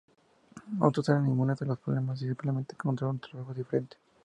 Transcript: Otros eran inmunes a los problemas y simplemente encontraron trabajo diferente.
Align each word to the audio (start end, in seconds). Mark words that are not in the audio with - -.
Otros 0.79 1.07
eran 1.09 1.27
inmunes 1.27 1.61
a 1.61 1.65
los 1.65 1.77
problemas 1.77 2.19
y 2.23 2.25
simplemente 2.25 2.73
encontraron 2.73 3.19
trabajo 3.19 3.53
diferente. 3.53 3.97